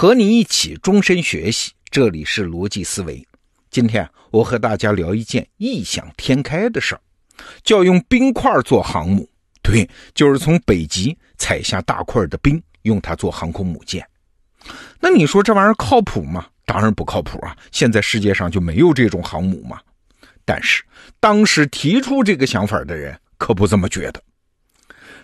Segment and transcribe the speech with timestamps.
[0.00, 3.22] 和你一起终身学习，这里是逻辑思维。
[3.70, 7.00] 今天我和大家聊一件异想天开的事儿，
[7.62, 9.28] 叫用冰块做航母。
[9.60, 14.02] 对，就是从北极采下大块的冰，用它做航空母舰。
[15.00, 16.46] 那你说这玩意儿靠谱吗？
[16.64, 17.54] 当然不靠谱啊！
[17.70, 19.78] 现在世界上就没有这种航母嘛。
[20.46, 20.82] 但是
[21.20, 24.22] 当时提出这个想法的人可不这么觉得。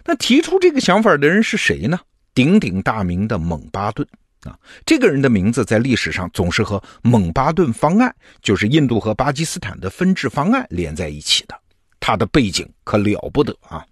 [0.04, 1.98] 那提出这个想法的人是谁呢？
[2.34, 4.06] 鼎鼎大名的蒙巴顿
[4.46, 4.58] 啊！
[4.84, 11.54] 这个人的名字在历史上总是和蒙巴顿方案，就是印度和巴基斯坦的分治方案连在一起的。
[11.98, 13.84] 他的背景可了不得啊！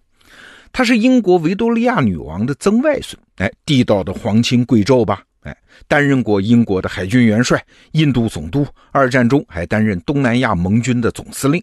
[0.73, 5.23] 他是英国维多利亚女王的曾外孙，哎，地道的皇亲贵胄吧？
[5.43, 11.63] 哎，担任过英国的海军元帅、印度总督，二战中还担任东南亚盟军的总司令。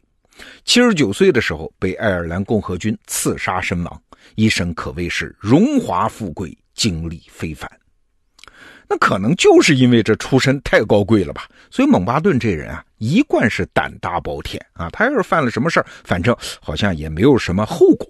[0.64, 4.02] 七十九岁的时候被爱尔兰共和军刺杀身亡，
[4.36, 7.70] 一生可谓是荣华富贵，经历非凡。
[8.92, 14.90] 那可能就是因为这出身太高贵了吧，所以蒙巴顿这人啊，一贯是胆大包天啊。
[14.90, 18.06] 他要是犯了什么事儿，反正好像也没有什么后果。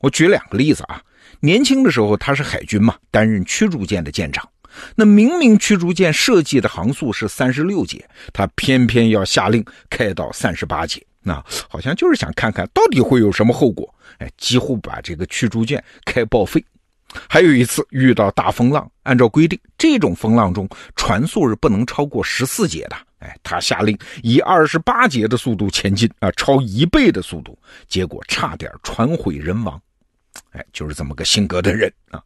[0.00, 1.00] 我举两个例子啊，
[1.38, 4.48] 年轻的时候他是海军嘛，担任驱逐舰的舰长。
[4.96, 13.94] 那明明驱逐舰设计的航速是三十六节，他偏偏要下令开到三十八节，那好像就是想看看到底会有什么后果。
[14.18, 16.64] 哎，几乎把这个驱逐舰开报废。
[17.28, 22.96] 还有一次遇到大风浪，按照规定，这种风浪中船速是不能超过十四节的。
[23.18, 27.58] 哎，他下令以二十八节的速度前进啊，超一倍的速度，
[27.88, 29.80] 结果差点船毁人亡。
[30.50, 32.22] 哎，就是这么个性格的人啊。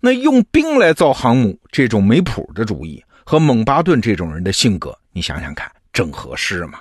[0.00, 6.80] 那用冰来造航母这种没谱的主意，和蒙巴顿这种人的性格，你想想看，正合适吗？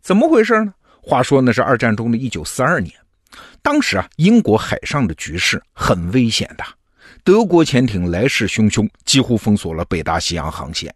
[0.00, 0.72] 怎么回事呢？
[1.02, 2.94] 话说那是二战中的一九四二年，
[3.62, 6.64] 当时啊，英国海上的局势很危险的，
[7.22, 10.94] 德国潜艇来势汹汹，几乎封锁了北大西洋航线。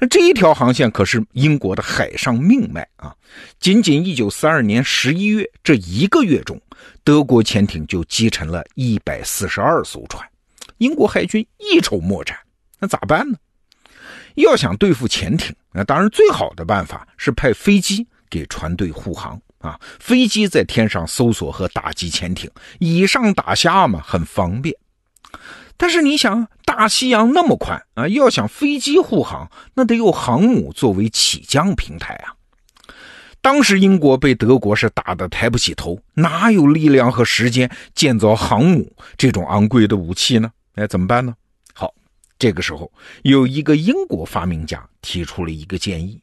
[0.00, 3.14] 那这一条航线可是英国的海上命脉啊！
[3.60, 6.58] 仅仅一九四二年十一月这一个月中，
[7.04, 10.26] 德国潜艇就击沉了一百四十二艘船。
[10.78, 12.38] 英国海军一筹莫展，
[12.78, 13.36] 那咋办呢？
[14.36, 19.78] 要想对付潜艇，那当然最好的办法是派飞机给船队护航啊！
[19.98, 24.74] 飞机在天上搜索和打击潜艇，以上打下嘛，很方便。
[25.76, 32.34] 但是你想，大西洋那么宽啊，要想飞机护航，那得有航母作为起降平台啊。
[33.40, 40.50] 当时英国被德国是打得抬不起头，哪有力量和时间建造航母这种昂贵的武器呢？
[40.74, 41.32] 哎，怎么办呢？
[41.72, 41.94] 好，
[42.38, 42.90] 这个时候
[43.22, 46.20] 有一个英国发明家提出了一个建议，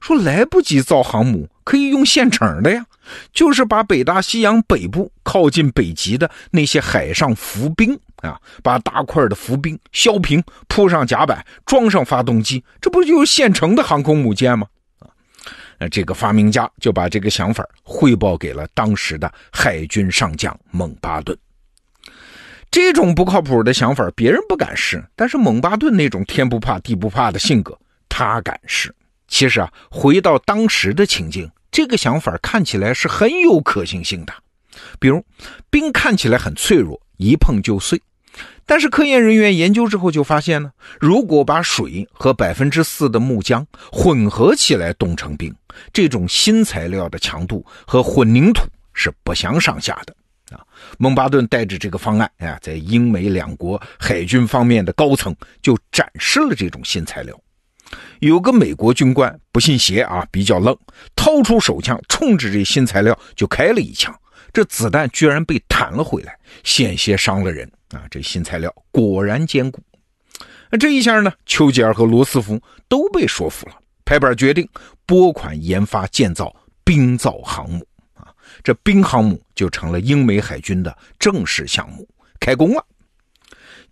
[0.00, 2.84] 说来不及造航母，可以用现成的呀，
[3.32, 14.66] 就是把北大西洋北部靠近北极的那些海上浮冰啊，把大块的浮冰削平，铺上甲板，装上发动机，这不就是现成的航空母舰吗？
[15.78, 21.36] 啊，这个发明家就把这个想法汇报给了当时的海军上将蒙巴顿。
[22.70, 28.94] 这种不靠谱的想法，别人不敢试，但是蒙巴顿那种天不怕地不怕的性格，他敢试。
[29.34, 34.32] 其实啊，回到当时的情境，这个想法看起来是很有可行性的。
[35.00, 35.24] 比如，
[35.68, 38.00] 冰看起来很脆弱，一碰就碎。
[38.64, 45.52] 但是科研人员研究之后就发现呢，如果把水和百分之四的木浆混合起来冻成冰，
[45.92, 48.62] 这种新材料的强度和混凝土
[48.92, 50.14] 是不相上下的。
[50.56, 50.62] 啊
[50.96, 57.36] 蒙巴顿带着这个方案，哎，在英美两国海军方面的高层就展示了这种新材料。
[58.28, 60.76] 有个美国军官不信邪啊，比较愣，
[61.14, 64.14] 掏出手枪冲着这新材料就开了一枪，
[64.52, 68.02] 这子弹居然被弹了回来，险些伤了人啊！
[68.10, 69.82] 这新材料果然坚固。
[70.70, 73.74] 那这一下呢，丘吉尔和罗斯福都被说服了，
[74.04, 74.68] 拍板决定
[75.04, 78.28] 拨款研发建造冰造航母啊。
[78.62, 82.08] 这冰航母就成了英美海军的正式项目，
[82.40, 82.84] 开工了。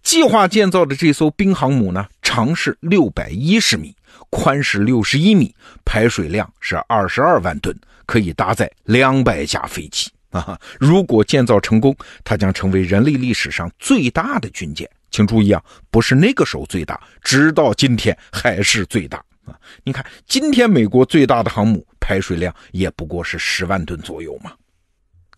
[0.03, 3.95] 计划建造的这艘冰航母呢，长是六百一十米，
[4.33, 10.59] 宽是六十一米，排水量是二十二万吨，可以搭载两百架飞机啊！
[10.81, 11.95] 如果建造成功，
[12.25, 14.89] 它将成为人类历史上最大的军舰。
[15.11, 19.53] 请注意啊，不是那个时候最大，直到今天还是最大啊！
[19.85, 24.51] 你看，今天美国最大的航母排水量也不过是十万吨左右嘛。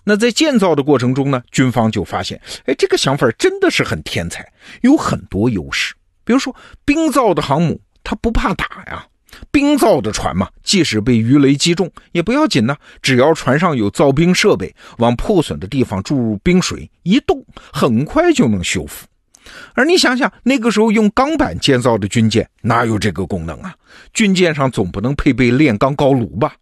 [0.04, 4.46] 那在建造的过程中呢，军方就发现，哎，这个想法真的是很天才，
[4.82, 5.92] 有很多优势。
[6.24, 6.54] 比如说，
[6.84, 9.04] 冰造的航母他不怕打呀，
[9.50, 19.06] 冰造的船嘛，即使被鱼雷击中也不要紧呢，只要船上有造冰设备，往破损的地方注入冰水，一冻很快就能修复。
[19.74, 23.74] 而你想想，那个时候用钢板建造的军舰哪有这个功能啊？
[24.12, 26.54] 军舰上总不能配备炼钢高炉吧？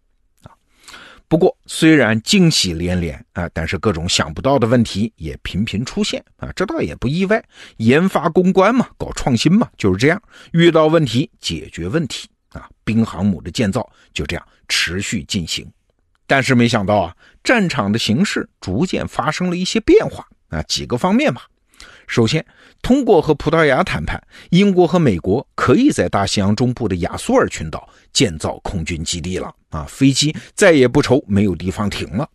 [1.32, 7.42] 不过虽然惊喜连连啊，但是各种想不到的问题也频频出现啊，这倒也不意外。
[7.78, 12.68] 研发攻关嘛，搞创新嘛，就是这样，遇到问题解决问题啊。
[12.84, 15.66] 兵航母的建造就这样持续进行，
[16.26, 21.46] 但是没想到啊，战场的形势逐渐发生了一些变化啊，几个方面吧。
[22.06, 22.44] 首先，
[22.82, 32.28] 通过和葡萄牙谈判，英国和美国可以在大西洋中部的亚速尔群岛建造空军基地了啊，飞机再也不愁没有地方停了。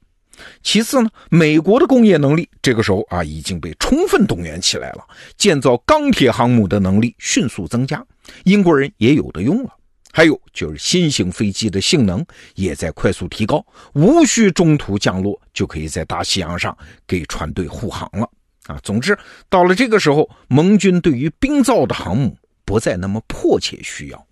[0.62, 5.04] 其次呢，美国的工业能力这个时候啊已经被充分动员起来了，
[5.36, 8.06] 建造钢铁航母的能力迅速增加，
[8.44, 9.72] 英国人也有的用了。
[10.14, 12.26] 还有就是新型飞机的性能
[12.56, 13.64] 也在快速提高，
[13.94, 16.76] 无需中途降落就可以在大西洋上
[17.06, 18.28] 给船队护航了。
[18.68, 19.18] 啊，总之，
[19.50, 24.28] 到了这个时候，盟军对于冰造的航母不再那么迫切需要。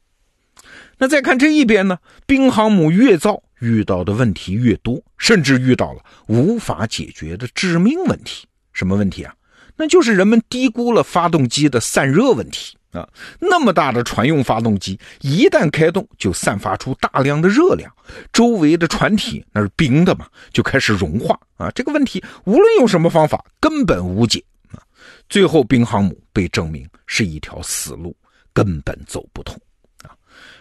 [0.97, 8.45] 那再看这一边呢，冰航母越造，遇到的问题越多，甚至遇到了无法解决的致命问题。
[8.71, 9.33] 什么问题啊？
[9.77, 12.77] 那就是人们低估了发动机的散热问题。
[12.95, 13.07] 啊，
[13.39, 17.91] 那么大的船用发动机，一旦开动就散发出大量的热量，
[18.31, 21.69] 周围的船体那是冰的嘛，就开始融化啊。
[21.71, 24.79] 这个问题无论用什么方法，根本无解啊。
[25.27, 28.15] 最后，冰航母被证明是一条死路，
[28.53, 29.59] 根本走不通
[30.03, 30.15] 啊。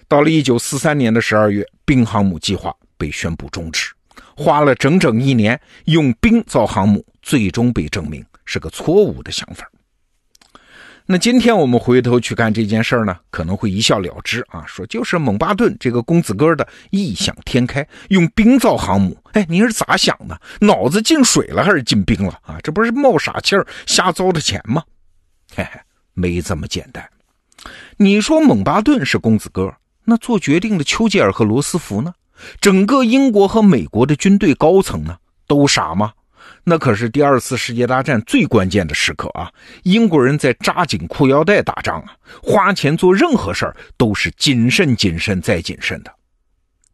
[0.09, 3.93] 到了一九四三年的十二月，冰航母计划被宣布终止，
[4.37, 9.71] 花了整整一年，用冰造航母，最终被证明是个错误的想法。
[11.07, 19.15] 那今天我们回头去看这件事儿呢，可能会一笑了之啊，说就是蒙巴顿这个公子哥的异想天开，用冰造航母。
[19.33, 20.41] 哎，你是咋想的？
[20.61, 22.59] 脑子进水了还是进冰了啊？
[22.63, 24.83] 这不是冒傻气儿瞎糟的钱吗？
[25.55, 25.79] 嘿嘿，
[26.15, 27.07] 没这么简单。
[27.99, 29.75] 你说蒙巴顿是公子哥，
[30.05, 32.15] 那做决定的丘吉尔和罗斯福呢？
[32.63, 36.15] 整个英国和美国的军队高层呢，都傻吗？
[36.65, 39.53] 那可是第二次世界大战最关键的时刻啊！
[39.83, 46.11] 英国人在扎紧裤腰带打仗啊，花钱做任何事儿都是谨慎、谨慎再谨慎的。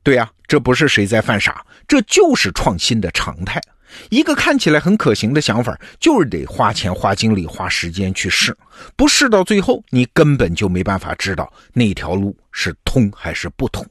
[0.03, 3.61] 对呀，这不是谁在犯傻，这就是创新的常态。
[4.09, 8.57] 一个看起来很可行的想法，就是得花钱、花精力、花时间去试，
[8.97, 13.87] 不试到最后，你根本就没办法知道那条路是通还是不通。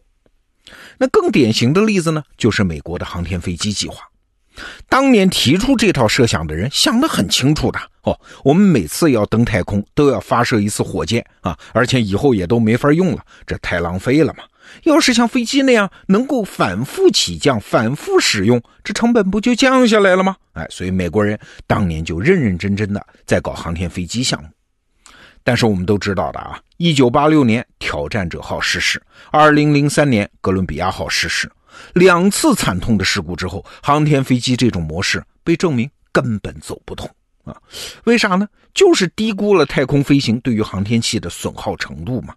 [0.98, 4.04] 那更典型的例子呢，就是美国的航天飞机计划。
[4.88, 14.44] 当年提出这套设想的人想得很清楚的哦，我们每次要登太空都要发射一次火箭啊，而且以后也都没法用了，这太浪费了嘛。
[14.84, 20.36] 要是像飞机那样能够反复起降、反复使用，这成本不就降下来了吗？
[20.54, 24.48] 哎，所以美国人当年就认认真真的在搞航天飞机项目。
[25.44, 29.02] 但是我们都知道的啊，一九八六年挑战者号失事，
[29.32, 31.50] 二零零三年哥伦比亚号失事。
[31.94, 37.10] 两次惨痛的事故之后，航天飞机这种模式被证明根本走不通
[37.44, 37.56] 啊！
[38.06, 38.48] 为啥呢？
[38.74, 42.34] 就是低估了太空飞行对于航天器的损耗程度嘛。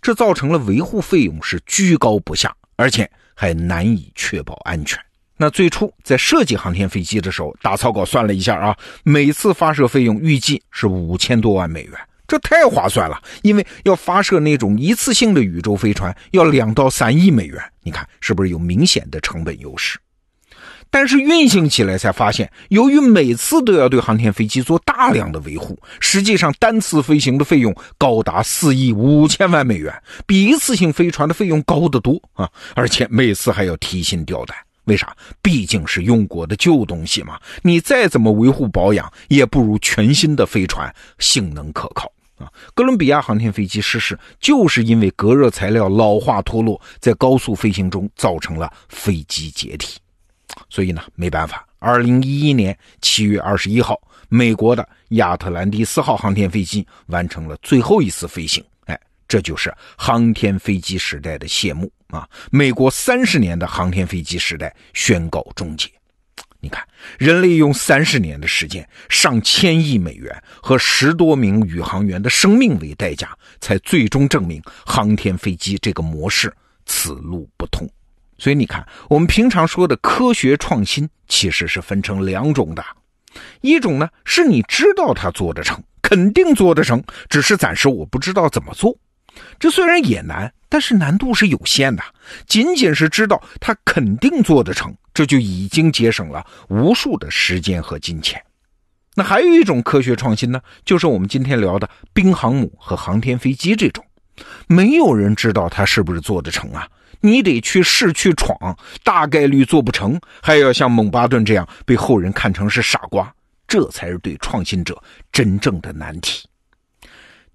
[0.00, 4.98] 这造成了维护费用是居高不下，而且还难以确保安全。
[5.36, 11.92] 那最初在设计航天飞机的时候，打草稿算了一下啊，每次发射费用预计是五千多万美元。
[12.34, 20.00] 这太划算了，因为要发射那种一次性的宇宙飞船要两到三亿美元，你看是不是有明显的成本优势？
[20.90, 29.94] 但是运行起来才发现，由于每次都要对航天飞机做大量的维护，实际上单次飞行的费用高达四亿五千万美元，
[30.26, 32.50] 比一次性飞船的费用高得多啊！
[32.74, 34.56] 而且每次还要提心吊胆。
[34.86, 35.16] 为啥？
[35.40, 42.10] 毕竟是用过的旧东西嘛，你再怎么维护保养，也不如全新的飞船性能可靠。
[42.72, 49.98] 哥伦比亚航天飞机失事，就是因为隔热材料老化脱落，在高速飞行中造成了飞机解体。
[50.70, 58.64] 所以呢，没办法，二零一一年七月二十一号，美国的亚特兰蒂斯号航天飞机完成了最后一次飞行。
[58.86, 61.90] 哎，这就是航天飞机时代的谢幕。
[62.08, 62.28] 啊！
[62.52, 65.90] 美国三十年的航天飞机时代宣告终结。
[66.64, 66.82] 你看，
[67.18, 76.50] 人类用三十年的时间、上千亿美元和十多名宇航员的生命为代价，才最终证明航天飞机这个模式
[76.86, 77.86] 此路不通。
[78.38, 82.82] 所以你看，我们平常说的科学创新，其实是分成两种的：
[83.60, 88.96] 一种呢，是你知道它做得成，肯定做得成，只是暂时我不知道怎么做。
[89.58, 90.52] 这虽然也难。
[90.66, 92.02] 但是难度是有限的，
[92.48, 98.42] 仅仅是知道他肯定做得成，这就已经节省了无数的时间和金钱。
[99.14, 104.04] 那还有一种科学创新呢，就是我们今天聊的冰航母和航天飞机这种，
[104.66, 106.88] 没有人知道它是不是做得成啊？
[107.20, 113.32] 你得去试去闯，大概率做不成，还要像蒙巴顿这样被后人看成是傻瓜，
[113.68, 115.00] 这才是对创新者
[115.30, 116.48] 真正的难题。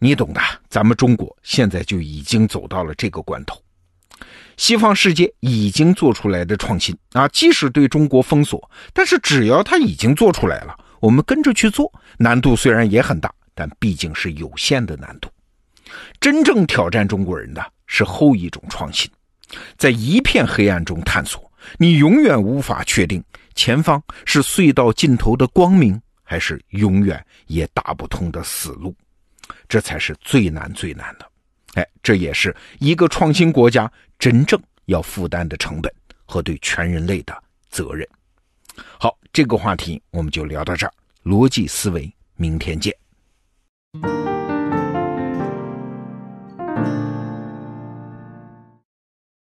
[0.02, 3.62] 你懂的，咱们中国现在就已经走到了这个关头。
[4.56, 10.76] 西方世界已经做出来的创新啊，即使对中国封锁，但是只要他已经做出来了。
[11.02, 15.30] 我们跟着去做，难度虽然也很大，但毕竟是有限的难度。
[16.20, 19.10] 真正挑战中国人的是后一种创新，
[19.78, 23.24] 在一片黑暗中探索，你永远无法确定
[23.56, 28.96] 前方是隧道尽头的光明，还是永远也打不通的死路。
[29.70, 31.32] 这才是最难最难的。
[31.76, 35.94] 哎，这也是一个创新国家真正要负担的成本
[36.26, 38.06] 和对全人类的责任。
[38.98, 40.94] 好，这个话题我们就聊到这儿。
[41.24, 42.94] 逻辑思维，明天见。